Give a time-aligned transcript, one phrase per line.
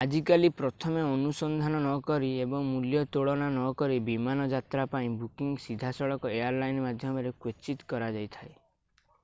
[0.03, 6.87] ଆଜିକାଲି ପ୍ରଥମେ ଅନୁସନ୍ଧାନ ନକରି ଏବଂ ମୂଲ୍ୟ ତୁଳନା ନକରି ବିମାନ ଯାତ୍ରା ପାଇଁ ବୁକିଂ ସିଧାସଳଖ ଏୟାର ଲାଇନ
[6.87, 8.53] ମାଧ୍ୟମରେ କ୍ୱଚିତ କରାଯାଇଥାଏ